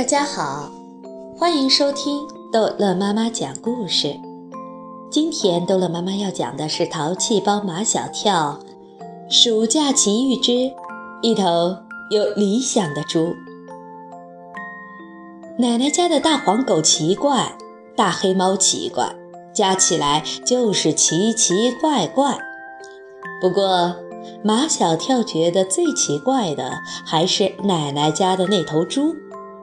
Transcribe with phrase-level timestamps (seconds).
[0.00, 0.72] 大家好，
[1.36, 4.18] 欢迎收听逗乐妈妈讲故事。
[5.10, 8.58] 今天逗乐妈妈要讲的是《淘气包马小跳》
[9.30, 10.72] 暑假奇遇之
[11.20, 11.76] 一头
[12.10, 13.34] 有理想的猪。
[15.58, 17.54] 奶奶家的大黄狗奇怪，
[17.94, 19.14] 大黑猫奇怪，
[19.52, 22.38] 加起来就是奇奇怪怪。
[23.38, 23.94] 不过，
[24.42, 29.14] 马小跳觉得最奇怪的还是奶奶家的那头猪，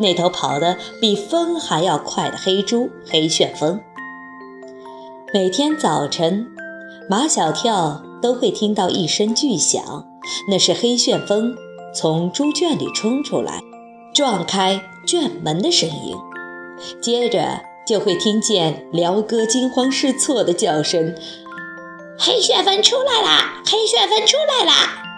[0.00, 3.78] 那头跑得比风还要快的黑猪黑旋风。
[5.32, 6.48] 每天早晨，
[7.08, 10.06] 马小跳都会听到一声巨响，
[10.48, 11.54] 那是黑旋风
[11.94, 13.60] 从猪圈里冲出来，
[14.14, 16.16] 撞开圈门的声音。
[17.00, 21.14] 接着就会听见辽哥惊慌失措的叫声。
[22.18, 23.62] 黑旋风出来啦！
[23.66, 25.09] 黑旋风出来啦！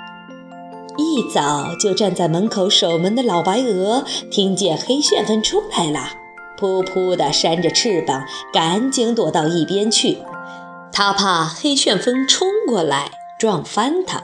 [0.99, 6.11] 一早就站在门口守门的老白鹅听见黑旋风出来了，
[6.59, 10.19] 扑扑地扇着翅膀，赶紧躲到一边去。
[10.93, 14.23] 他怕黑旋风冲过来撞翻它。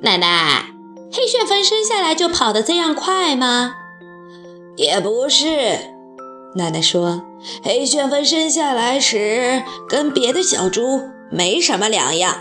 [0.00, 0.64] 奶奶，
[1.12, 3.74] 黑旋风生下来就跑得这样快吗？
[4.76, 5.46] 也不是。
[6.56, 7.22] 奶奶说
[7.62, 12.36] ：“黑旋风生下来时跟别的小猪没什么两样，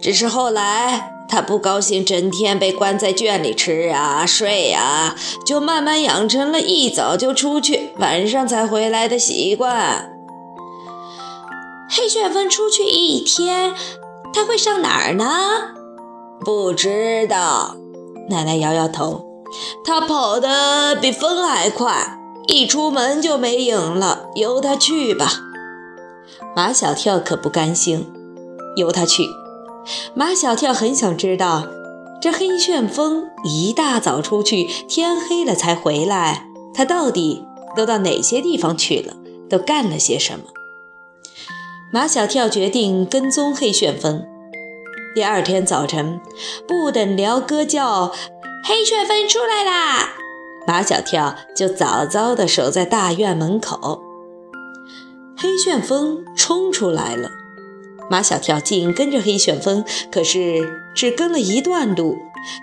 [0.00, 5.14] 只是后来他不高兴，整天被关在圈里吃啊睡啊，
[5.46, 10.10] 就慢慢养成了一早就出去，晚上才回来的习惯。
[11.88, 13.74] 黑旋风出去一天，
[14.34, 15.24] 他会上哪儿呢？
[16.44, 17.76] 不知道。”
[18.28, 19.24] 奶奶摇摇头
[19.84, 22.16] ：“他跑得比风还快。”
[22.48, 25.34] 一出门就没影了，由他去吧。
[26.56, 28.12] 马小跳可不甘心，
[28.74, 29.28] 由他去。
[30.14, 31.66] 马小跳很想知道，
[32.20, 37.44] 这黑旋风一大早出去，天黑了才回来，他到底
[37.76, 39.16] 都到哪些地方去了，
[39.48, 40.44] 都干了些什么。
[41.92, 44.24] 马小跳决定跟踪黑旋风。
[45.12, 46.20] 第二天早晨，
[46.68, 48.12] 不等辽哥叫
[48.62, 50.10] “黑旋风出来啦”。
[50.68, 54.02] 马小跳就早早地守在大院门口。
[55.36, 57.30] 黑旋风冲出来了，
[58.10, 62.18] 马小跳紧跟着黑旋风，可是只跟了一段路，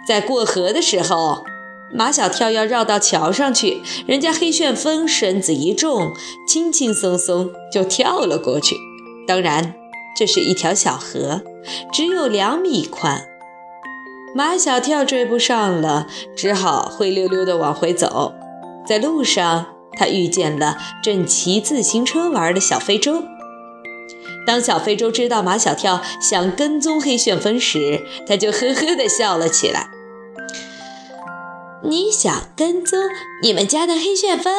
[0.05, 1.45] 在过河的时候，
[1.93, 6.11] 马小跳要绕到桥上去，人家黑旋风身子一重，
[6.45, 8.75] 轻轻松松就跳了过去。
[9.25, 9.73] 当然，
[10.17, 11.41] 这是一条小河，
[11.93, 13.25] 只有两米宽。
[14.35, 18.33] 马小跳追不上了，只好灰溜溜地往回走。
[18.85, 23.23] 在路上，他遇见了正骑自行车玩的小非洲。
[24.47, 29.89] 当小非洲知道马小跳想跟踪黑旋风时，他就呵呵地笑了起来。
[31.83, 32.97] 你想跟踪
[33.43, 34.53] 你们家的黑旋风？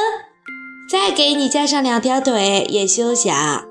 [0.91, 3.65] 再给你加上两条腿也休想。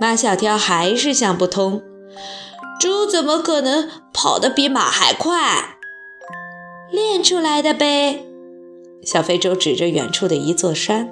[0.00, 1.82] 马小跳还是想不通。
[2.80, 5.76] 猪怎么可能跑得比马还快？
[6.90, 8.24] 练出来的呗。
[9.04, 11.08] 小非洲指着远处的一座山，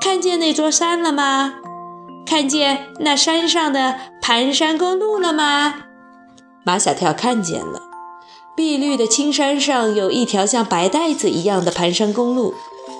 [0.00, 1.60] 看见那座山了吗？
[2.26, 5.74] 看见那山上的盘山公路了吗？
[6.64, 7.82] 马小跳看见了，
[8.56, 12.54] 碧绿的青山上有一条像白带子一样的盘山公路，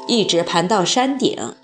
[0.06, 1.54] 一直盘到山顶。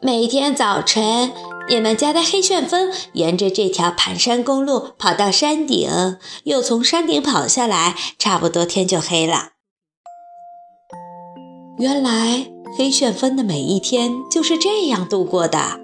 [0.00, 1.32] 每天早晨。
[1.66, 9.52] 你们家的黑旋风沿着这条盘山公路跑到山顶，又从山顶跑下来，差不多天就黑了。
[11.78, 15.80] 原来黑旋风的每一天就是这样度过的。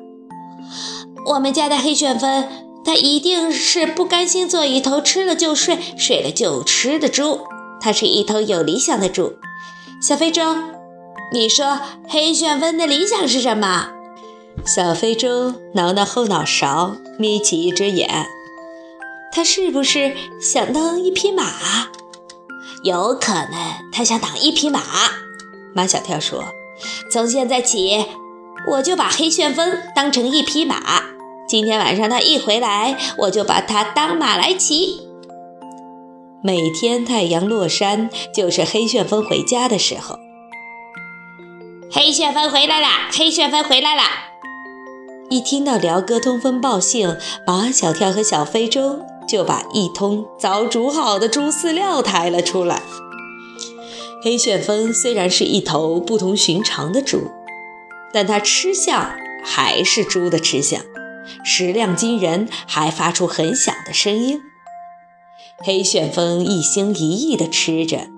[1.27, 2.49] 我们家的黑旋风，
[2.85, 7.41] 它一定是不甘心做一头吃了就睡、睡了就吃的猪，
[7.81, 9.35] 它是一头有理想的猪。
[10.03, 10.57] 小非洲，
[11.33, 13.91] 你说黑旋风的理想是什么？
[14.67, 18.27] 小非洲挠挠后脑勺，眯起一只眼。
[19.33, 21.45] 他是不是想当一匹马？
[22.83, 23.53] 有可能，
[23.93, 24.81] 他想当一匹马。
[25.73, 26.45] 马小跳说
[27.11, 28.05] ：“从现在起，
[28.73, 31.03] 我就把黑旋风当成一匹马。
[31.49, 35.01] 今天晚上他一回来，我就把他当马来骑。
[36.43, 40.19] 每天太阳落山，就是黑旋风回家的时候。
[41.93, 43.09] 黑旋风回来啦！
[43.13, 44.05] 黑旋风回来啦！”
[45.29, 47.17] 一听到辽哥通风报信，
[47.47, 52.83] 马小跳和小非洲就把一通早煮好的猪饲料抬了出来。
[54.23, 57.23] 黑旋风虽然是一头不同寻常的猪，
[58.13, 59.13] 但它吃相
[59.43, 60.83] 还是猪的吃相，
[61.43, 64.41] 食量惊人，还发出很响的声音。
[65.63, 68.09] 黑旋风一心一意地吃着，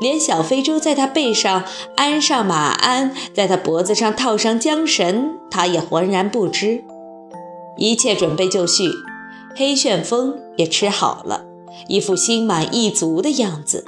[0.00, 1.64] 连小非洲在他背上
[1.96, 6.84] 安上马鞍，在他脖子上套上缰绳，他也浑然不知。
[7.76, 8.90] 一切准备就绪，
[9.56, 11.44] 黑旋风也吃好了，
[11.88, 13.84] 一副心满意足的样子。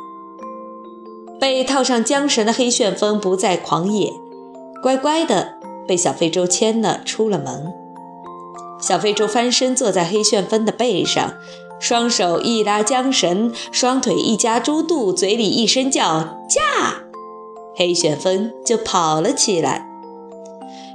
[1.42, 4.12] 被套上缰绳的黑旋风不再狂野，
[4.80, 5.54] 乖乖的
[5.88, 7.74] 被小非洲牵了出了门。
[8.80, 11.34] 小非洲翻身坐在黑旋风的背上。
[11.80, 16.60] 双手一拉缰绳，双腿一夹猪肚，嘴里一声叫“驾”，
[17.74, 19.88] 黑旋风就跑了起来。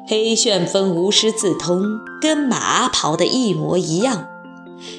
[0.07, 1.83] 黑旋风无师自通，
[2.21, 4.27] 跟马跑得一模一样。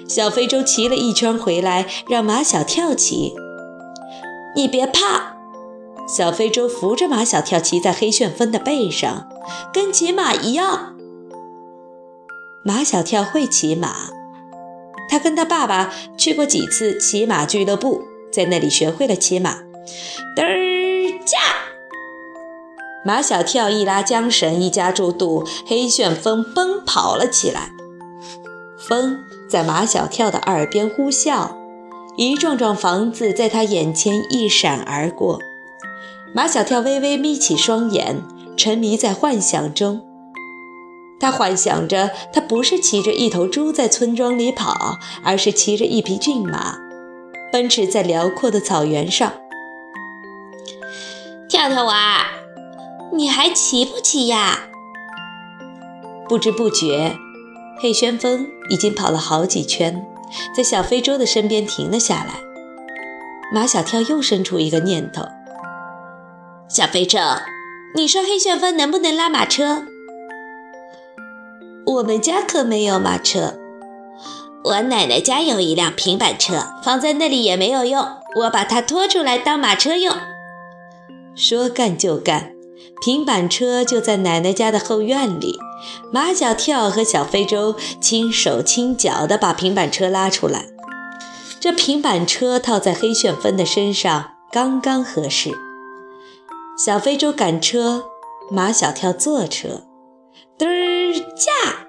[0.07, 3.35] 小非洲骑了一圈回来，让马小跳骑。
[4.55, 5.38] 你别怕，
[6.09, 9.29] 小非洲扶着马小跳骑在黑旋风的背上，
[9.73, 10.97] 跟骑马一样。
[12.65, 14.11] 马小跳会骑马。
[15.11, 18.03] 他跟他爸爸去过几次骑马俱乐部，
[18.33, 19.59] 在那里学会了骑马。
[20.37, 21.39] 嘚儿驾！
[23.05, 27.71] 马小跳一拉缰绳，一夹住肚，黑旋风奔跑了起来。
[28.79, 29.19] 风
[29.49, 31.53] 在马小跳的耳边呼啸，
[32.17, 35.41] 一幢幢房子在他眼前一闪而过。
[36.35, 38.23] 马小跳微微眯起双眼，
[38.57, 40.05] 沉迷在幻想中。
[41.21, 46.77] 他幻想着，他不是骑着一头猪在村庄里跑，而是骑着一匹骏马，
[47.51, 49.33] 奔驰在辽阔的草原上。
[51.49, 52.25] 跳跳娃，
[53.13, 54.69] 你还骑不骑呀？
[56.29, 57.17] 不知不觉，
[57.81, 60.07] 黑旋风已经跑了好几圈，
[60.55, 62.35] 在小非洲的身边停了下来。
[63.53, 65.23] 马小跳又生出一个念头：
[66.71, 67.19] 小非洲，
[67.95, 69.85] 你说黑旋风能不能拉马车？
[71.87, 73.55] 我们家可没有马车，
[74.65, 78.07] 我奶奶家有一辆平板车，放在那里也没有用，
[78.41, 80.15] 我把它拖出来当马车用。
[81.35, 82.53] 说干就干，
[83.03, 85.59] 平板车就在奶奶家的后院里。
[86.13, 90.67] 马小跳和小非洲轻手轻脚地把平板车拉出来，
[91.59, 95.57] 这平板车套在黑旋风的身上刚刚合适。
[96.79, 98.05] 小非洲赶车，
[98.53, 99.83] 马小跳坐车。
[100.57, 101.89] 嘚儿驾！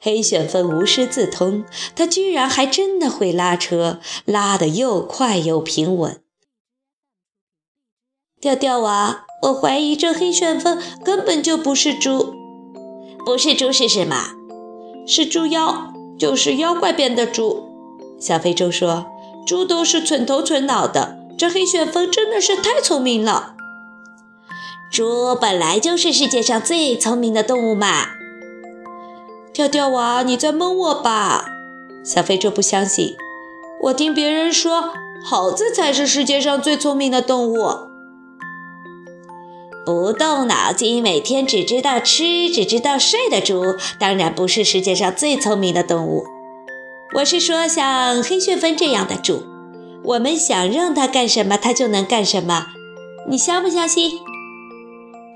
[0.00, 1.64] 黑旋风无师自通，
[1.96, 6.22] 他居然还真的会拉车，拉得又快又平稳。
[8.40, 12.32] 调调娃，我怀疑这黑旋风根本就不是猪，
[13.26, 14.34] 不是猪是什么？
[15.04, 17.66] 是猪妖，就是妖怪变的猪。
[18.20, 19.06] 小非洲说
[19.44, 23.54] ：“猪都是蠢头蠢脑的，这黑旋风真的是太聪明了。”
[24.90, 28.08] 猪本来就是世界上最聪明的动物嘛！
[29.52, 31.46] 跳跳娃，你在蒙我吧？
[32.04, 33.16] 小飞猪不相信。
[33.82, 34.90] 我听别人说，
[35.24, 37.88] 猴子才是世界上最聪明的动物。
[39.84, 46.24] 不动脑筋，每天只知道吃、只知道睡的猪，当然不是世界上最聪明的动物。
[47.14, 49.44] 我是说，像黑旋风这样的猪，
[50.04, 52.68] 我们想让它干什么，它就能干什么。
[53.28, 54.12] 你相不相信？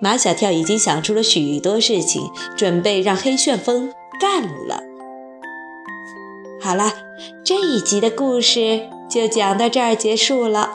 [0.01, 4.83] 马小跳已经想出了许多事情，准备让黑旋风干了。
[6.61, 6.93] 好了，
[7.45, 10.75] 这一集的故事就讲到这儿结束了。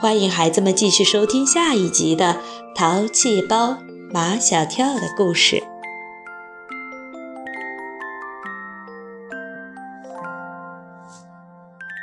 [0.00, 2.40] 欢迎孩子们继续收听下一集的
[2.76, 3.78] 《淘气包
[4.12, 5.62] 马小跳》的故事。